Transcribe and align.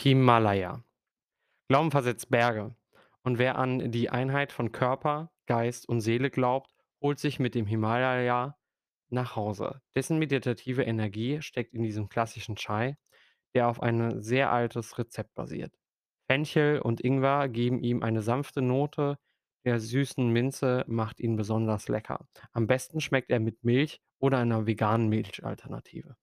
Himalaya. 0.00 0.84
Glauben 1.68 1.90
versetzt 1.90 2.30
Berge. 2.30 2.74
Und 3.22 3.38
wer 3.38 3.58
an 3.58 3.90
die 3.90 4.08
Einheit 4.10 4.52
von 4.52 4.70
Körper, 4.70 5.32
Geist 5.46 5.88
und 5.88 6.00
Seele 6.00 6.30
glaubt, 6.30 6.70
holt 7.00 7.18
sich 7.18 7.38
mit 7.38 7.54
dem 7.54 7.66
Himalaya 7.66 8.56
nach 9.08 9.36
Hause. 9.36 9.80
Dessen 9.94 10.18
meditative 10.18 10.82
Energie 10.82 11.42
steckt 11.42 11.74
in 11.74 11.82
diesem 11.82 12.08
klassischen 12.08 12.56
Chai, 12.56 12.96
der 13.54 13.68
auf 13.68 13.82
ein 13.82 14.22
sehr 14.22 14.52
altes 14.52 14.98
Rezept 14.98 15.34
basiert. 15.34 15.72
Fenchel 16.28 16.80
und 16.80 17.00
Ingwer 17.00 17.48
geben 17.48 17.80
ihm 17.80 18.02
eine 18.02 18.22
sanfte 18.22 18.62
Note, 18.62 19.18
der 19.64 19.80
süßen 19.80 20.28
Minze 20.28 20.84
macht 20.86 21.20
ihn 21.20 21.36
besonders 21.36 21.88
lecker. 21.88 22.28
Am 22.52 22.66
besten 22.66 23.00
schmeckt 23.00 23.30
er 23.30 23.40
mit 23.40 23.64
Milch 23.64 24.00
oder 24.18 24.38
einer 24.38 24.66
veganen 24.66 25.08
Milchalternative. 25.08 26.16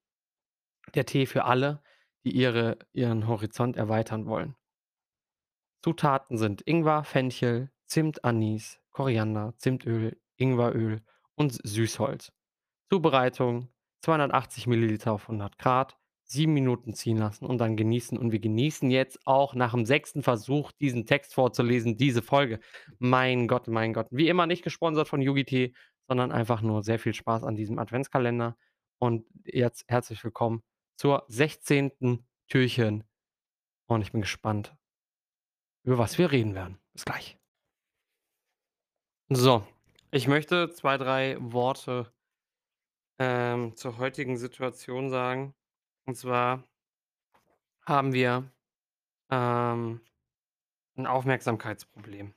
Der 0.96 1.06
Tee 1.06 1.26
für 1.26 1.46
alle, 1.46 1.82
die 2.24 2.32
ihre, 2.32 2.78
ihren 2.94 3.28
Horizont 3.28 3.78
erweitern 3.78 4.26
wollen. 4.26 4.56
Zutaten 5.84 6.38
sind 6.38 6.62
Ingwer, 6.66 7.04
Fenchel, 7.04 7.70
Zimt, 7.86 8.24
Anis, 8.24 8.80
Koriander, 8.92 9.54
Zimtöl, 9.58 10.18
Ingweröl 10.38 11.02
und 11.36 11.60
Süßholz. 11.64 12.32
Zubereitung: 12.90 13.70
280 14.02 14.68
Milliliter 14.68 15.12
auf 15.12 15.24
100 15.24 15.58
Grad, 15.58 15.98
7 16.24 16.54
Minuten 16.54 16.94
ziehen 16.94 17.18
lassen 17.18 17.46
und 17.46 17.58
dann 17.58 17.76
genießen. 17.76 18.18
Und 18.18 18.32
wir 18.32 18.40
genießen 18.40 18.90
jetzt 18.92 19.20
auch 19.26 19.56
nach 19.56 19.74
dem 19.74 19.86
sechsten 19.86 20.24
Versuch, 20.24 20.72
diesen 20.72 21.06
Text 21.06 21.34
vorzulesen, 21.34 21.98
diese 21.98 22.22
Folge. 22.22 22.60
Mein 23.00 23.48
Gott, 23.48 23.68
mein 23.68 23.94
Gott. 23.94 24.08
Wie 24.10 24.30
immer 24.30 24.48
nicht 24.48 24.64
gesponsert 24.64 25.08
von 25.08 25.22
Yugi 25.22 25.74
sondern 26.08 26.32
einfach 26.32 26.62
nur 26.62 26.84
sehr 26.84 27.00
viel 27.00 27.14
Spaß 27.14 27.44
an 27.44 27.56
diesem 27.56 27.80
Adventskalender. 27.80 28.58
Und 29.00 29.26
jetzt 29.46 29.86
herzlich 29.88 30.24
willkommen 30.24 30.64
zur 30.96 31.26
sechzehnten 31.28 32.28
Türchen. 32.48 33.04
Und 33.88 34.02
ich 34.02 34.12
bin 34.12 34.22
gespannt, 34.22 34.76
über 35.84 35.98
was 35.98 36.18
wir 36.18 36.32
reden 36.32 36.56
werden. 36.56 36.80
Bis 36.94 37.06
gleich. 37.06 37.38
So, 39.30 39.68
ich 40.12 40.28
möchte 40.28 40.70
zwei, 40.72 40.98
drei 40.98 41.38
Worte 41.40 42.14
ähm, 43.20 43.76
zur 43.76 43.98
heutigen 43.98 44.38
Situation 44.38 45.10
sagen. 45.10 45.56
Und 46.06 46.16
zwar 46.16 46.64
haben 47.86 48.14
wir 48.14 48.52
ähm, 49.30 50.02
ein 50.96 51.08
Aufmerksamkeitsproblem. 51.08 52.34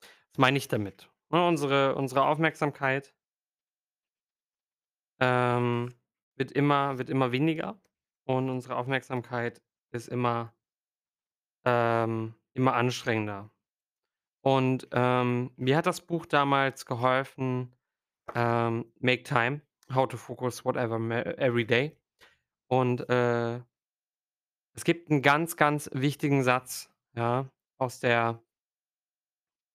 Was 0.00 0.38
meine 0.38 0.58
ich 0.58 0.68
damit? 0.68 1.10
Ne, 1.30 1.46
unsere, 1.46 1.94
unsere 1.94 2.26
Aufmerksamkeit 2.26 3.14
ähm, 5.18 5.94
wird, 6.36 6.52
immer, 6.52 6.98
wird 6.98 7.10
immer 7.10 7.32
weniger 7.32 7.80
und 8.24 8.50
unsere 8.50 8.76
Aufmerksamkeit 8.76 9.62
ist 9.92 10.08
immer, 10.08 10.54
ähm, 11.64 12.34
immer 12.54 12.74
anstrengender. 12.74 13.50
Und 14.42 14.88
ähm, 14.92 15.50
mir 15.56 15.76
hat 15.76 15.86
das 15.86 16.00
Buch 16.00 16.26
damals 16.26 16.86
geholfen, 16.86 17.74
ähm, 18.34 18.92
Make 19.00 19.24
Time, 19.24 19.60
How 19.92 20.06
to 20.08 20.16
Focus 20.16 20.64
Whatever 20.64 20.98
Every 21.38 21.66
Day. 21.66 21.96
Und 22.68 23.08
äh, 23.08 23.56
es 24.74 24.84
gibt 24.84 25.10
einen 25.10 25.22
ganz, 25.22 25.56
ganz 25.56 25.90
wichtigen 25.92 26.42
Satz, 26.42 26.90
ja, 27.14 27.48
aus 27.78 28.00
der, 28.00 28.42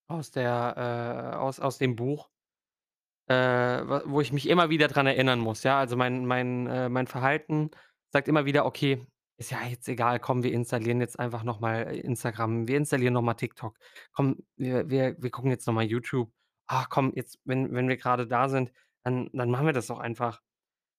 aus 0.07 0.31
der, 0.31 1.33
äh, 1.33 1.35
aus, 1.35 1.59
aus 1.59 1.77
dem 1.77 1.95
Buch, 1.95 2.29
äh, 3.31 4.01
wo 4.05 4.21
ich 4.21 4.33
mich 4.33 4.49
immer 4.49 4.69
wieder 4.69 4.87
dran 4.87 5.07
erinnern 5.07 5.39
muss. 5.39 5.63
Ja, 5.63 5.79
also 5.79 5.95
mein, 5.95 6.25
mein, 6.25 6.67
äh, 6.67 6.89
mein 6.89 7.07
Verhalten 7.07 7.71
sagt 8.11 8.27
immer 8.27 8.45
wieder, 8.45 8.65
okay, 8.65 9.05
ist 9.37 9.51
ja 9.51 9.63
jetzt 9.63 9.87
egal, 9.87 10.19
komm, 10.19 10.43
wir 10.43 10.51
installieren 10.53 11.01
jetzt 11.01 11.19
einfach 11.19 11.43
nochmal 11.43 11.95
Instagram, 11.95 12.67
wir 12.67 12.77
installieren 12.77 13.13
nochmal 13.13 13.35
TikTok, 13.35 13.77
komm, 14.13 14.37
wir, 14.57 14.89
wir, 14.89 15.15
wir 15.19 15.31
gucken 15.31 15.51
jetzt 15.51 15.65
nochmal 15.67 15.85
YouTube. 15.85 16.31
Ach 16.67 16.89
komm, 16.89 17.13
jetzt, 17.15 17.39
wenn, 17.45 17.73
wenn 17.73 17.87
wir 17.89 17.97
gerade 17.97 18.27
da 18.27 18.49
sind, 18.49 18.71
dann, 19.03 19.29
dann 19.33 19.49
machen 19.49 19.65
wir 19.65 19.73
das 19.73 19.87
doch 19.87 19.99
einfach. 19.99 20.41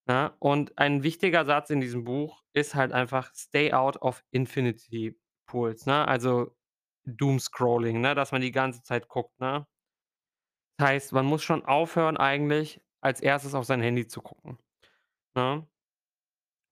Ja, 0.09 0.37
und 0.41 0.79
ein 0.79 1.03
wichtiger 1.05 1.45
Satz 1.45 1.71
in 1.71 1.81
diesem 1.81 2.05
Buch 2.05 2.43
ist 2.55 2.75
halt 2.75 2.93
einfach: 2.93 3.33
„Stay 3.35 3.73
out 3.73 3.99
of 4.03 4.25
infinity 4.33 5.19
pools“, 5.47 5.87
ne? 5.87 6.07
Also, 6.09 6.57
Doomscrolling, 7.07 8.01
ne, 8.01 8.15
dass 8.15 8.33
man 8.33 8.43
die 8.43 8.53
ganze 8.53 8.83
Zeit 8.83 9.09
guckt, 9.09 9.39
ne? 9.41 9.67
Das 10.79 10.89
heißt, 10.89 11.13
man 11.13 11.27
muss 11.27 11.43
schon 11.43 11.65
aufhören 11.65 12.17
eigentlich, 12.17 12.81
als 13.01 13.21
Erstes 13.21 13.55
auf 13.55 13.65
sein 13.65 13.81
Handy 13.83 14.07
zu 14.07 14.21
gucken, 14.23 14.59
ne? 15.37 15.67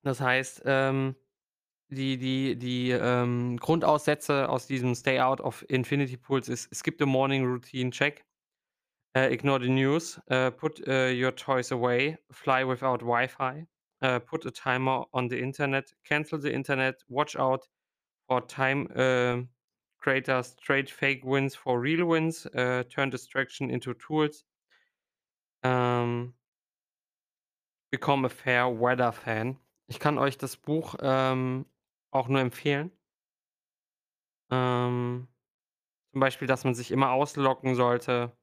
Das 0.03 0.19
heißt, 0.19 0.63
ähm, 0.65 1.15
die 1.89 2.17
die 2.17 2.57
die, 2.57 2.91
ähm, 2.91 3.57
Grundaussätze 3.57 4.49
aus 4.49 4.67
diesem 4.67 4.95
„Stay 4.95 5.19
out 5.21 5.41
of 5.41 5.65
infinity 5.69 6.17
pools“ 6.17 6.49
ist: 6.49 6.73
„Skip 6.75 6.97
the 6.99 7.05
morning 7.05 7.45
routine, 7.45 7.91
check. 7.91 8.25
Uh, 9.17 9.21
ignore 9.31 9.59
the 9.61 9.69
news. 9.69 10.19
Uh, 10.31 10.51
put 10.51 10.79
uh, 10.87 11.09
your 11.11 11.35
toys 11.35 11.71
away. 11.71 12.17
Fly 12.31 12.63
without 12.65 13.01
Wi-Fi. 13.01 13.67
Put 14.27 14.45
a 14.45 14.51
timer 14.51 15.05
on 15.13 15.29
the 15.29 15.39
internet. 15.39 15.93
Cancel 16.05 16.39
the 16.39 16.51
internet. 16.53 17.03
Watch 17.09 17.35
out 17.37 17.67
for 18.27 18.41
time 18.41 18.87
creators. 20.01 20.55
Trade 20.57 20.89
fake 20.89 21.23
wins 21.23 21.55
for 21.55 21.79
real 21.79 22.07
wins. 22.09 22.45
Uh, 22.47 22.83
turn 22.89 23.09
distraction 23.09 23.69
into 23.69 23.93
tools. 23.93 24.43
Um, 25.63 26.33
become 27.91 28.25
a 28.25 28.29
fair 28.29 28.67
weather 28.69 29.11
fan. 29.11 29.57
Ich 29.87 29.99
kann 29.99 30.17
euch 30.17 30.37
das 30.37 30.57
Buch 30.57 30.95
ähm, 31.01 31.65
auch 32.11 32.27
nur 32.27 32.39
empfehlen. 32.41 32.91
Ähm, 34.51 35.27
zum 36.11 36.19
Beispiel, 36.21 36.47
dass 36.47 36.63
man 36.65 36.75
sich 36.75 36.91
immer 36.91 37.11
ausloggen 37.11 37.75
sollte, 37.75 38.37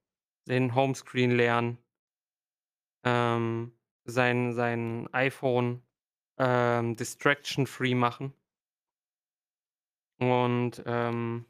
den 0.48 0.74
Homescreen 0.74 1.32
lernen. 1.32 1.78
ähm, 3.04 3.72
sein 4.04 4.52
sein 4.54 5.08
iPhone, 5.12 5.82
ähm, 6.38 6.96
distraction 6.96 7.66
free 7.66 7.94
machen 7.94 8.34
und, 10.20 10.82
ähm 10.86 11.47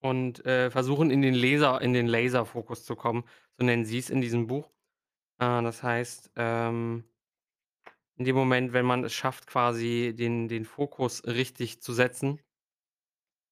und, 0.00 0.44
äh, 0.46 0.70
versuchen 0.70 1.10
in 1.10 1.22
den 1.22 1.34
Laser 1.34 1.80
in 1.80 1.92
den 1.92 2.06
Laserfokus 2.08 2.84
zu 2.84 2.96
kommen, 2.96 3.24
so 3.58 3.64
nennen 3.64 3.84
sie 3.84 3.98
es 3.98 4.10
in 4.10 4.20
diesem 4.20 4.46
Buch. 4.46 4.70
Äh, 5.40 5.62
das 5.62 5.82
heißt, 5.82 6.32
ähm, 6.36 7.04
in 8.16 8.24
dem 8.24 8.36
Moment, 8.36 8.72
wenn 8.72 8.86
man 8.86 9.02
es 9.04 9.12
schafft, 9.12 9.46
quasi 9.48 10.14
den 10.16 10.46
den 10.48 10.64
Fokus 10.64 11.24
richtig 11.26 11.80
zu 11.82 11.92
setzen, 11.92 12.40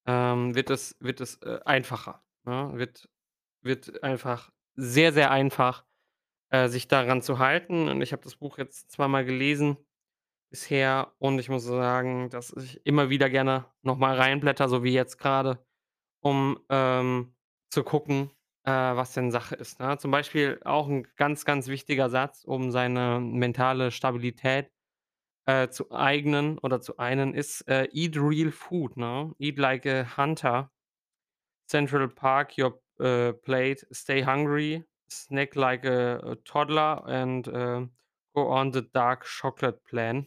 ähm, 0.06 0.54
wird 0.54 0.70
es 0.70 0.96
wird 1.00 1.20
es, 1.20 1.36
äh, 1.42 1.60
einfacher, 1.64 2.22
ne? 2.44 2.72
Wird 2.74 3.08
wird 3.62 4.02
einfach 4.04 4.50
sehr, 4.76 5.12
sehr 5.12 5.30
einfach, 5.32 5.84
äh, 6.50 6.68
sich 6.68 6.88
daran 6.88 7.22
zu 7.22 7.38
halten 7.40 7.88
und 7.90 8.02
ich 8.02 8.12
habe 8.12 8.22
das 8.24 8.36
Buch 8.36 8.58
jetzt 8.58 8.92
zweimal 8.92 9.24
gelesen 9.24 9.78
bisher 10.50 11.14
und 11.18 11.38
ich 11.40 11.48
muss 11.50 11.64
sagen, 11.64 12.30
dass 12.30 12.52
ich 12.54 12.84
immer 12.86 13.10
wieder 13.10 13.30
gerne 13.30 13.66
noch 13.82 13.98
mal 13.98 14.16
reinblättere, 14.16 14.68
so 14.70 14.84
wie 14.84 14.92
jetzt 14.94 15.18
grade, 15.18 15.64
um, 16.20 16.60
ähm, 16.70 17.34
zu 17.70 17.84
gucken, 17.84 18.30
äh, 18.64 18.70
was 18.72 19.12
denn 19.14 19.30
Sache 19.32 19.54
ist, 19.56 19.80
ne? 19.80 19.98
Zum 19.98 20.10
Beispiel 20.10 20.60
auch 20.64 20.88
'n 20.88 21.06
ganz, 21.16 21.44
ganz 21.44 21.68
wichtiger 21.68 22.10
Satz, 22.10 22.44
um 22.44 22.70
seine 22.72 23.20
mentale 23.20 23.90
Stabilität, 23.90 24.70
äh, 25.46 25.68
zu 25.70 25.92
eignen 25.92 26.58
oder 26.58 26.80
zu 26.80 26.98
einen 26.98 27.34
ist, 27.34 27.68
äh: 27.68 27.88
„Eat 27.92 28.16
real 28.18 28.52
food“, 28.52 28.96
ne? 28.98 29.34
„Eat 29.38 29.58
like 29.58 29.86
a 29.86 30.16
hunter. 30.18 30.70
Central 31.70 32.08
Park 32.08 32.54
your, 32.58 32.80
äh, 33.00 33.32
plate. 33.34 33.86
Stay 33.92 34.22
hungry. 34.24 34.84
Snack 35.10 35.54
like 35.56 35.84
a 35.86 36.18
a 36.32 36.36
toddler 36.44 37.04
and, 37.06 37.46
äh, 37.48 37.86
go 38.34 38.48
on 38.50 38.72
the 38.72 38.82
dark 38.92 39.24
chocolate 39.26 39.84
plan.“ 39.84 40.26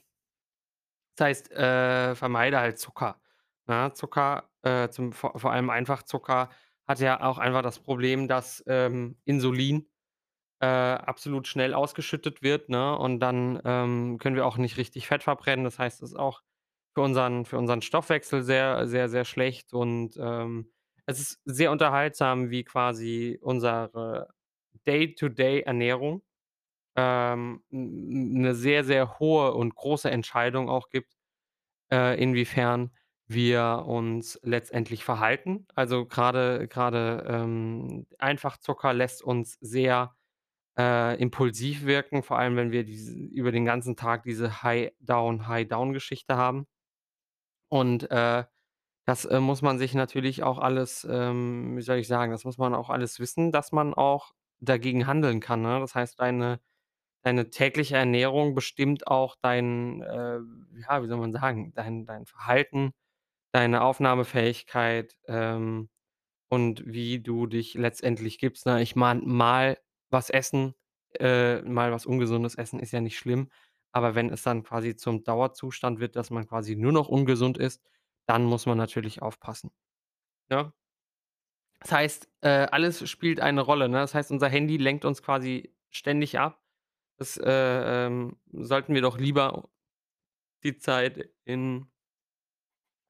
Das 1.18 1.26
heißt, 1.28 1.52
äh, 1.52 2.16
vermeide 2.16 2.60
halt 2.60 2.80
Zucker, 2.80 3.20
ne? 3.68 3.92
Zucker, 3.94 4.50
äh, 4.64 4.90
zum 4.90 5.12
vor 5.14 5.38
vor 5.40 5.52
allem 5.52 5.70
Einfachzucker 5.70 6.50
hat 6.88 7.00
ja 7.00 7.22
auch 7.24 7.38
einfach 7.40 7.62
das 7.64 7.80
Problem, 7.80 8.28
dass, 8.28 8.64
ähm, 8.68 9.18
Insulin, 9.26 9.88
äh, 10.62 10.68
absolut 10.68 11.48
schnell 11.48 11.74
ausgeschüttet 11.74 12.42
wird, 12.44 12.70
ne? 12.70 12.98
Und 12.98 13.20
dann, 13.22 13.62
ähm, 13.66 14.18
können 14.20 14.36
wir 14.36 14.46
auch 14.46 14.58
nicht 14.58 14.78
richtig 14.78 15.08
Fett 15.08 15.24
verbrennen. 15.24 15.66
Das 15.66 15.80
heißt, 15.80 16.02
es 16.04 16.12
ist 16.12 16.18
auch 16.18 16.42
für 16.96 17.02
unseren 17.02 17.46
für 17.46 17.58
unseren 17.60 17.82
Stoffwechsel 17.84 18.44
sehr, 18.44 18.88
sehr, 18.88 19.10
sehr 19.10 19.26
schlecht 19.26 19.74
und, 19.74 20.18
ähm, 20.20 20.72
es 21.08 21.20
ist 21.22 21.42
sehr 21.46 21.72
unterhaltsam, 21.72 22.50
wie 22.52 22.64
quasi 22.64 23.40
unsere 23.42 24.30
Day-to-Day-Ernährung, 24.88 26.24
ähm, 26.98 27.64
'n 27.72 28.42
'ne 28.42 28.56
sehr, 28.56 28.84
sehr 28.86 29.20
hohe 29.20 29.54
und 29.56 29.76
große 29.76 30.12
Entscheidung 30.12 30.70
auch 30.70 30.90
gibt 30.90 31.14
äh, 31.92 32.22
inwiefern 32.22 32.92
wir 33.34 33.84
uns 33.88 34.40
letztendlich 34.44 35.04
verhalten. 35.04 35.68
Also 35.76 36.06
gerade 36.06 36.68
gerade 36.68 37.26
ähm, 37.28 38.08
Einfachzucker 38.20 38.94
lässt 38.94 39.24
uns 39.24 39.58
sehr 39.62 40.16
äh, 40.80 41.20
impulsiv 41.22 41.86
wirken, 41.86 42.24
vor 42.24 42.40
allem, 42.40 42.56
wenn 42.58 42.72
wir 42.72 42.84
diese 42.86 43.14
über 43.16 43.52
den 43.52 43.66
ganzen 43.66 43.96
Tag 43.98 44.24
diese 44.24 44.64
High-Down, 44.64 45.48
High-Down-Geschichte 45.48 46.38
haben. 46.38 46.68
Und, 47.70 48.10
äh, 48.12 48.44
das, 49.06 49.26
äh, 49.26 49.40
muss 49.42 49.62
man 49.64 49.80
sich 49.80 49.96
natürlich 49.96 50.44
auch 50.44 50.60
alles, 50.60 51.08
ähm 51.10 51.78
wie 51.78 51.82
soll 51.84 51.98
ich 52.00 52.08
sagen, 52.10 52.32
das 52.32 52.46
muss 52.46 52.58
man 52.60 52.76
auch 52.76 52.90
alles 52.90 53.20
wissen, 53.20 53.52
dass 53.54 53.72
man 53.74 53.94
auch 53.96 54.34
dagegen 54.62 55.08
handeln 55.08 55.40
kann, 55.42 55.62
ne? 55.64 55.80
Das 55.82 55.96
heißt, 55.96 56.20
deine 56.20 56.60
deine 57.24 57.50
tägliche 57.52 57.98
Ernährung 57.98 58.56
bestimmt 58.56 59.08
auch 59.08 59.36
dein, 59.42 60.02
äh 60.04 60.40
ja, 60.82 61.04
wie 61.04 61.08
soll 61.08 61.20
man 61.20 61.34
sagen, 61.34 61.74
dein 61.76 62.06
dein 62.08 62.26
Verhalten, 62.28 62.94
deine 63.52 63.82
Aufnahmefähigkeit, 63.84 65.18
ähm, 65.28 65.90
und 66.50 66.84
wie 66.86 67.20
du 67.22 67.48
dich 67.48 67.76
letztendlich 67.76 68.38
gibst, 68.40 68.66
ne? 68.66 68.82
Ich 68.82 68.96
meine, 68.96 69.22
mal 69.24 69.78
was 70.10 70.30
essen, 70.30 70.76
äh, 71.20 71.62
mal 71.64 71.92
was 71.92 72.06
Ungesundes 72.06 72.56
essen 72.56 72.80
ist 72.80 72.92
ja 72.94 73.02
nicht 73.02 73.18
schlimm, 73.18 73.50
aber 73.94 74.16
wenn 74.16 74.30
es 74.30 74.44
dann 74.44 74.64
quasi 74.64 74.96
zum 74.96 75.24
Dauerzustand 75.24 76.00
wird, 76.00 76.16
dass 76.16 76.30
man 76.32 76.48
quasi 76.48 76.76
nur 76.76 76.92
noch 76.94 77.10
ungesund 77.10 77.58
isst, 77.58 77.84
dann 78.28 78.44
muss 78.46 78.66
man 78.66 78.78
natürlich 78.78 79.22
aufpassen, 79.22 79.72
ne? 80.50 80.74
Das 81.80 81.92
heißt, 81.92 82.30
äh, 82.42 82.68
alles 82.72 83.10
spielt 83.10 83.40
eine 83.40 83.62
Rolle, 83.62 83.90
ne? 83.90 83.98
Das 84.00 84.14
heißt, 84.14 84.32
unser 84.32 84.50
Handy 84.50 84.78
lenkt 84.78 85.04
uns 85.06 85.24
quasi 85.24 85.74
ständig 85.90 86.38
ab. 86.40 86.62
Das, 87.18 87.38
äh, 87.38 88.06
ähm, 88.08 88.38
sollten 88.52 88.94
wir 88.94 89.02
doch 89.02 89.18
lieber 89.18 89.70
die 90.64 90.78
Zeit 90.78 91.32
in 91.46 91.91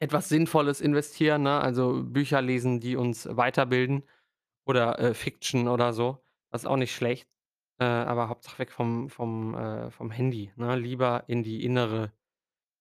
etwas 0.02 0.30
Sinnvolles 0.30 0.82
investieren, 0.82 1.44
ne? 1.44 1.62
Also, 1.62 2.04
Bücher 2.06 2.42
lesen, 2.42 2.82
die 2.82 2.96
uns 2.98 3.28
weiterbilden 3.32 4.04
oder, 4.68 5.00
äh, 5.00 5.14
Fiction 5.16 5.68
oder 5.70 5.94
so. 5.94 6.24
Das 6.52 6.64
ist 6.64 6.68
auch 6.68 6.78
nicht 6.78 6.96
schlecht, 6.96 7.30
äh, 7.80 7.86
aber 7.86 8.30
Hauptsache 8.30 8.60
weg 8.60 8.72
vom 8.72 9.10
vom, 9.10 9.56
äh 9.56 9.92
vom 9.92 10.12
Handy, 10.12 10.52
ne? 10.58 10.78
Lieber 10.78 11.26
in 11.28 11.44
die 11.44 11.66
innere 11.66 12.14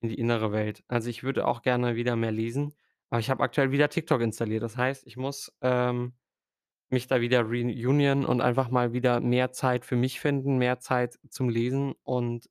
in 0.02 0.10
die 0.10 0.18
innere 0.18 0.52
Welt. 0.52 0.84
Also, 0.88 1.10
ich 1.10 1.22
würde 1.24 1.46
auch 1.48 1.62
gerne 1.62 1.96
wieder 1.96 2.16
mehr 2.16 2.32
lesen, 2.32 2.74
aber 3.10 3.20
ich 3.20 3.30
habe 3.30 3.42
aktuell 3.44 3.72
wieder 3.72 3.88
TikTok 3.90 4.20
installiert. 4.22 4.62
Das 4.64 4.76
heißt, 4.78 5.06
ich 5.06 5.16
muss, 5.18 5.52
ähm, 5.62 6.14
mich 6.90 7.06
da 7.06 7.20
wieder 7.20 7.42
reunion 7.42 8.24
und 8.24 8.40
einfach 8.40 8.68
mal 8.70 8.92
wieder 8.92 9.20
mehr 9.20 9.52
Zeit 9.52 9.84
für 9.84 9.96
mich 9.96 10.20
finden, 10.20 10.58
mehr 10.58 10.80
Zeit 10.80 11.18
zum 11.28 11.48
Lesen 11.48 11.94
und 12.02 12.50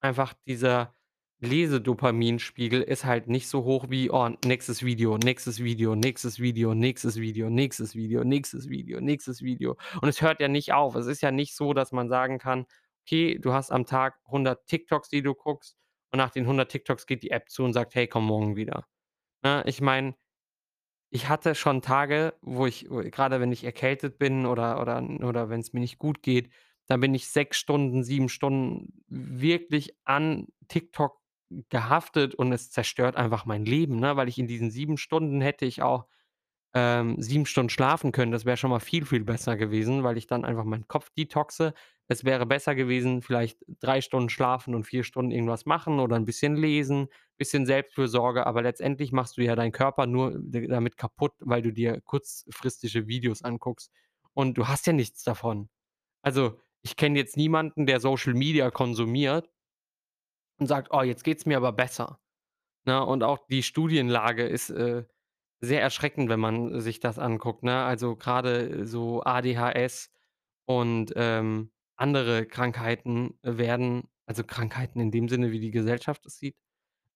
einfach 0.00 0.34
dieser 0.46 0.94
Lese-Dopaminspiegel 1.42 2.82
ist 2.82 3.04
halt 3.04 3.28
nicht 3.28 3.48
so 3.48 3.64
hoch 3.64 3.86
wie: 3.90 4.10
„Oh, 4.10 4.30
nächstes 4.44 4.84
Video, 4.84 5.18
nächstes 5.18 5.62
Video, 5.62 5.96
nächstes 5.96 6.38
Video, 6.40 6.74
nächstes 6.74 7.18
Video, 7.20 7.50
nächstes 7.50 7.94
Video, 7.96 8.24
nächstes 8.24 8.68
Video, 8.68 9.00
nächstes 9.00 9.42
Video.“ 9.42 9.76
Und 10.00 10.08
es 10.08 10.22
hört 10.22 10.40
ja 10.40 10.48
nicht 10.48 10.72
auf. 10.72 10.94
Es 10.94 11.06
ist 11.06 11.20
ja 11.22 11.32
nicht 11.32 11.56
so, 11.56 11.74
dass 11.74 11.92
man 11.92 12.08
sagen 12.08 12.38
kann: 12.38 12.66
„Okay, 13.06 13.38
du 13.40 13.52
hast 13.52 13.72
am 13.72 13.86
Tag 13.86 14.20
100 14.30 14.66
TikToks, 14.68 15.08
die 15.10 15.22
du 15.22 15.34
guckst 15.34 15.76
und 16.12 16.18
nach 16.18 16.30
den 16.30 16.46
100 16.46 16.70
TikToks 16.70 17.06
geht 17.06 17.22
die 17.24 17.30
App 17.32 17.50
zu 17.50 17.64
und 17.64 17.72
sagt: 17.72 17.94
‚Hey, 17.96 18.06
komm 18.08 18.24
morgen 18.26 18.56
wieder.‘“ 18.56 18.86
Ne, 19.44 19.64
ich 19.66 19.80
meine 19.82 20.16
ich 21.10 21.28
hatte 21.28 21.54
schon 21.54 21.82
Tage, 21.82 22.34
wo 22.42 22.66
ich 22.66 22.90
wo 22.90 23.02
grade 23.10 23.40
wenn 23.40 23.52
ich 23.52 23.64
erkältet 23.64 24.18
bin 24.18 24.46
oder 24.46 24.80
oder 24.80 25.02
oder 25.22 25.50
wenn's 25.50 25.72
mir 25.74 25.80
nicht 25.80 25.98
gut 25.98 26.22
geht, 26.22 26.50
dann 26.86 27.00
bin 27.00 27.14
ich 27.14 27.28
6 27.28 27.58
Stunden, 27.58 28.02
7 28.02 28.28
Stunden 28.30 29.02
wirklich 29.08 29.94
an 30.04 30.48
TikTok 30.68 31.21
gehaftet 31.70 32.34
und 32.34 32.52
es 32.52 32.70
zerstört 32.70 33.16
einfach 33.16 33.46
mein 33.46 33.64
Leben, 33.64 33.96
ne? 33.96 34.16
Weil 34.16 34.28
ich 34.28 34.38
in 34.38 34.46
diesen 34.48 34.70
7 34.70 34.96
Stunden 34.98 35.40
hätte 35.40 35.64
ich 35.66 35.82
auch, 35.82 36.06
ähm, 36.74 37.16
7 37.20 37.46
Stunden 37.46 37.70
schlafen 37.70 38.12
können. 38.12 38.32
Das 38.32 38.44
wäre 38.46 38.56
schon 38.56 38.70
mal 38.70 38.80
viel, 38.80 39.06
viel 39.06 39.24
besser 39.24 39.56
gewesen, 39.56 40.04
weil 40.04 40.18
ich 40.18 40.26
dann 40.26 40.44
einfach 40.44 40.64
meinen 40.64 40.88
Kopf 40.88 41.10
detoxe. 41.16 41.74
Es 42.08 42.24
wäre 42.24 42.46
besser 42.46 42.74
gewesen, 42.74 43.22
vielleicht 43.22 43.58
3 43.80 44.00
Stunden 44.02 44.28
schlafen 44.30 44.74
und 44.74 44.84
4 44.86 45.04
Stunden 45.04 45.32
irgendwas 45.32 45.66
machen 45.66 46.00
oder 46.00 46.16
'n 46.16 46.24
bisschen 46.26 46.56
lesen, 46.56 47.08
bisschen 47.38 47.66
Selbstfürsorge, 47.66 48.46
aber 48.46 48.62
letztendlich 48.62 49.12
machst 49.12 49.36
du 49.38 49.42
ja 49.42 49.56
deinen 49.56 49.72
Körper 49.72 50.06
nur 50.06 50.32
d 50.38 50.66
damit 50.68 50.96
kaputt, 50.98 51.32
weil 51.40 51.62
du 51.62 51.72
dir 51.72 52.00
kurzfristige 52.02 53.06
Videos 53.08 53.42
anguckst 53.42 53.92
und 54.34 54.58
du 54.58 54.68
hast 54.68 54.86
ja 54.86 54.92
nichts 54.94 55.24
davon. 55.24 55.68
Also, 56.22 56.58
ich 56.82 56.96
kenne 56.96 57.18
jetzt 57.18 57.36
niemanden, 57.36 57.86
der 57.86 58.00
Social 58.00 58.34
Media 58.34 58.70
konsumiert 58.70 59.50
und 60.62 60.68
sagt: 60.68 60.88
„Oh, 60.92 61.02
jetzt 61.02 61.24
geht's 61.24 61.46
mir 61.46 61.56
aber 61.58 61.72
besser“, 61.72 62.20
ne? 62.86 63.04
Und 63.04 63.22
auch 63.24 63.38
die 63.48 63.62
Studienlage 63.64 64.44
ist, 64.46 64.70
äh, 64.70 65.04
sehr 65.62 65.82
erschreckend, 65.82 66.28
wenn 66.30 66.40
man 66.40 66.80
sich 66.80 67.00
das 67.00 67.18
anguckt, 67.20 67.62
ne? 67.64 67.84
Also, 67.84 68.16
grade 68.16 68.86
so 68.86 69.22
ADHS 69.24 70.10
und, 70.66 71.12
ähm, 71.16 71.72
andere 71.96 72.46
Krankheiten 72.46 73.38
werden 73.42 74.08
also, 74.26 74.44
Krankheiten 74.44 75.00
in 75.00 75.10
dem 75.12 75.28
Sinne, 75.28 75.52
wie 75.52 75.60
die 75.60 75.70
Gesellschaft 75.72 76.26
es 76.26 76.38
sieht, 76.38 76.56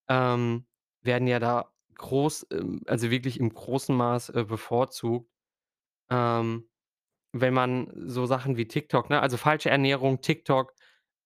ähm, 0.08 0.66
werden 1.02 1.28
ja 1.28 1.38
da 1.40 1.72
groß 1.96 2.48
ähm, 2.52 2.82
also, 2.88 3.10
wirklich 3.10 3.40
im 3.40 3.50
großen 3.54 3.96
Maß, 3.96 4.30
äh, 4.30 4.44
bevorzugt. 4.44 5.30
Ähm, 6.10 6.68
wenn 7.32 7.54
man 7.54 7.92
so 8.08 8.26
Sachen 8.26 8.56
wie 8.58 8.68
TikTok, 8.68 9.10
ne 9.10 9.20
also, 9.22 9.36
falsche 9.38 9.70
Ernährung, 9.70 10.20
TikTok, 10.22 10.74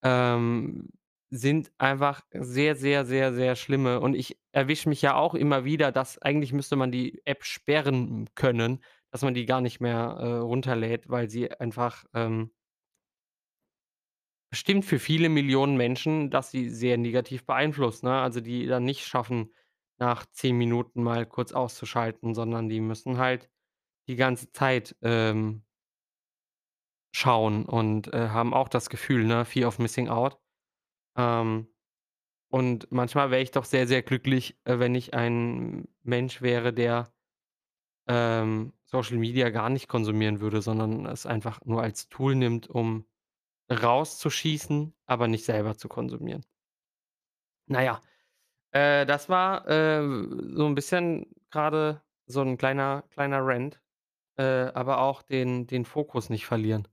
ähm, 0.04 0.88
sind 1.30 1.72
einfach 1.78 2.22
sehr, 2.32 2.74
sehr, 2.76 3.04
sehr, 3.06 3.32
sehr 3.32 3.56
schlimme 3.56 4.00
und 4.00 4.14
ich 4.14 4.38
erwische 4.52 4.88
mich 4.88 5.02
ja 5.02 5.14
auch 5.14 5.34
immer 5.34 5.64
wieder, 5.64 5.92
dass 5.92 6.18
eigentlich 6.18 6.52
müsste 6.52 6.76
man 6.76 6.90
die 6.92 7.22
App 7.24 7.44
sperren 7.44 8.28
können, 8.34 8.82
dass 9.12 9.22
man 9.22 9.34
die 9.34 9.46
gar 9.46 9.60
nicht 9.60 9.80
mehr, 9.80 10.16
äh, 10.20 10.26
runterlädt, 10.38 11.08
weil 11.08 11.30
sie 11.30 11.50
einfach, 11.52 12.04
ähm 12.14 12.50
bestimmt 14.52 14.84
für 14.84 14.98
viele 14.98 15.28
Millionen 15.28 15.76
Menschen, 15.76 16.30
dass 16.30 16.50
sie 16.50 16.68
sehr 16.70 16.96
negativ 16.98 17.46
beeinflusst, 17.46 18.02
ne? 18.02 18.20
Also, 18.20 18.40
die 18.40 18.66
dann 18.66 18.84
nicht 18.84 19.04
schaffen, 19.06 19.52
nach 19.98 20.24
10 20.26 20.56
Minuten 20.56 21.02
mal 21.02 21.26
kurz 21.26 21.52
auszuschalten, 21.52 22.34
sondern 22.34 22.68
die 22.68 22.80
müssen 22.80 23.18
halt 23.18 23.48
die 24.08 24.16
ganze 24.16 24.52
Zeit, 24.52 24.96
ähm 25.02 25.64
schauen 27.12 27.64
und, 27.66 28.12
äh, 28.12 28.28
haben 28.28 28.54
auch 28.54 28.68
das 28.68 28.88
Gefühl, 28.90 29.24
ne, 29.24 29.44
Fear 29.44 29.68
of 29.68 29.78
Missing 29.78 30.08
Out. 30.08 30.38
Ähm, 31.16 31.68
und 32.50 32.90
manchmal 32.92 33.30
wäre 33.30 33.42
ich 33.42 33.52
doch 33.52 33.64
sehr, 33.66 33.86
sehr 33.88 34.02
glücklich, 34.02 34.58
äh, 34.64 34.78
wenn 34.78 34.94
ich 34.94 35.14
ein 35.14 35.88
Mensch 36.04 36.42
wäre, 36.42 36.72
der, 36.74 37.12
ähm, 38.08 38.72
Social 38.86 39.18
Media 39.18 39.50
gar 39.50 39.70
nicht 39.70 39.88
konsumieren 39.88 40.40
würde, 40.40 40.62
sondern 40.62 41.06
es 41.06 41.26
einfach 41.26 41.60
nur 41.64 41.82
als 41.82 42.08
Tool 42.10 42.34
nimmt, 42.36 42.68
um 42.70 43.06
rauszuschießen, 43.72 44.94
aber 45.06 45.28
nicht 45.28 45.44
selber 45.46 45.76
zu 45.78 45.88
konsumieren. 45.88 46.44
Na 47.68 47.82
ja, 47.82 48.00
äh, 48.72 49.06
das 49.06 49.28
war, 49.28 49.68
äh, 49.68 50.02
so 50.54 50.66
'n 50.66 50.74
bisschen 50.74 51.26
grade 51.50 52.02
so 52.26 52.42
'n 52.42 52.58
kleiner 52.58 53.04
kleiner 53.10 53.40
Rant, 53.46 53.80
äh, 54.36 54.44
aber 54.74 55.00
auch 55.00 55.22
den 55.22 55.66
den 55.66 55.84
Fokus 55.86 56.30
nicht 56.30 56.46
verlieren, 56.46 56.88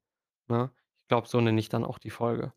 ne? 0.49 0.71
Ich 1.03 1.09
glaube, 1.09 1.27
so 1.29 1.41
nenne 1.41 1.59
ich 1.59 1.69
dann 1.69 1.85
auch 1.85 1.99
die 1.99 2.11
Folge. 2.11 2.53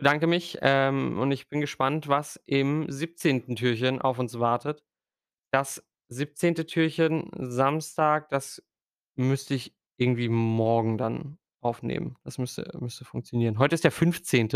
Bedanke 0.00 0.26
mich, 0.26 0.56
ähm, 0.62 1.18
und 1.18 1.30
ich 1.30 1.50
bin 1.50 1.60
gespannt, 1.60 2.08
was 2.08 2.40
im 2.46 2.90
17. 2.90 3.54
Türchen 3.54 4.00
auf 4.00 4.18
uns 4.18 4.38
wartet. 4.40 4.82
Das 5.52 5.86
17. 6.08 6.66
Türchen 6.66 7.30
Samstag, 7.36 8.30
das 8.30 8.62
müsste 9.16 9.54
ich 9.54 9.76
irgendwie 9.98 10.30
morgen 10.30 10.96
dann 10.96 11.38
aufnehmen. 11.60 12.16
Das 12.24 12.38
müsste 12.38 12.70
müsste 12.80 13.04
funktionieren. 13.04 13.58
Heute 13.58 13.74
ist 13.74 13.84
der 13.84 13.90
15. 13.92 14.48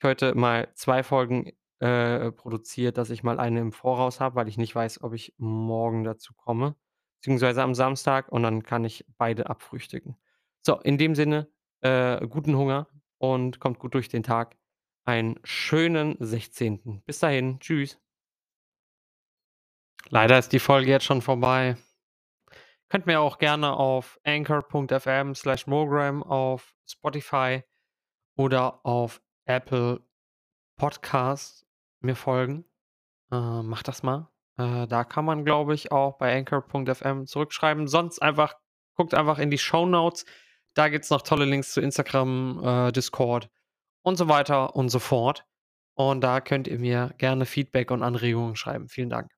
Ich 0.00 0.04
heute 0.04 0.34
mal 0.34 0.68
2 0.74 1.04
Folgen, 1.04 1.52
äh, 1.78 2.32
produziert, 2.32 2.98
dass 2.98 3.10
ich 3.10 3.22
mal 3.22 3.38
eine 3.38 3.60
im 3.60 3.70
Voraus 3.72 4.18
habe, 4.18 4.34
weil 4.34 4.48
ich 4.48 4.58
nicht 4.58 4.74
weiß, 4.74 5.02
ob 5.04 5.12
ich 5.14 5.32
morgen 5.38 6.02
dazu 6.02 6.34
komme, 6.34 6.74
beziehungsweise 7.20 7.62
am 7.62 7.76
Samstag 7.76 8.32
und 8.32 8.42
dann 8.42 8.64
kann 8.64 8.84
ich 8.84 9.04
beide 9.16 9.48
abfrühstücken. 9.48 10.16
So, 10.66 10.80
in 10.80 10.98
dem 10.98 11.14
Sinne, 11.14 11.48
äh, 11.82 12.26
guten 12.26 12.56
Hunger 12.56 12.88
und 13.18 13.60
kommt 13.60 13.78
gut 13.78 13.94
durch 13.94 14.08
den 14.08 14.24
Tag. 14.24 14.56
Einen 15.04 15.40
schönen 15.42 16.16
16. 16.20 17.02
Bis 17.04 17.18
dahin. 17.18 17.58
Tschüss. 17.58 17.98
Leider 20.08 20.38
ist 20.38 20.52
die 20.52 20.60
Folge 20.60 20.90
jetzt 20.90 21.04
schon 21.04 21.22
vorbei. 21.22 21.76
Könnt 22.88 23.06
mir 23.06 23.20
auch 23.20 23.38
gerne 23.38 23.72
auf 23.72 24.20
anchor.fm/mogram 24.24 26.22
auf 26.22 26.74
Spotify 26.86 27.62
oder 28.36 28.84
auf 28.84 29.20
Apple 29.44 30.06
Podcasts 30.76 31.66
mir 32.00 32.14
folgen. 32.14 32.64
Äh, 33.30 33.62
macht 33.62 33.88
das 33.88 34.02
mal. 34.02 34.28
Äh, 34.58 34.86
da 34.86 35.04
kann 35.04 35.24
man, 35.24 35.44
glaube 35.44 35.74
ich, 35.74 35.90
auch 35.90 36.18
bei 36.18 36.36
anchor.fm 36.36 37.26
zurückschreiben. 37.26 37.88
Sonst 37.88 38.20
einfach 38.20 38.56
guckt 38.94 39.14
einfach 39.14 39.38
in 39.38 39.50
die 39.50 39.58
Shownotes. 39.58 40.26
Da 40.74 40.88
gibt's 40.88 41.10
noch 41.10 41.22
tolle 41.22 41.44
Links 41.44 41.72
zu 41.72 41.80
Instagram, 41.80 42.62
äh, 42.62 42.92
Discord 42.92 43.50
und 44.02 44.16
so 44.16 44.28
weiter 44.28 44.76
und 44.76 44.88
so 44.90 44.98
fort. 44.98 45.44
Und 45.94 46.22
da 46.22 46.40
könnt 46.40 46.68
ihr 46.68 46.78
mir 46.78 47.14
gerne 47.18 47.46
Feedback 47.46 47.90
und 47.90 48.02
Anregungen 48.02 48.56
schreiben. 48.56 48.88
Vielen 48.88 49.10
Dank. 49.10 49.30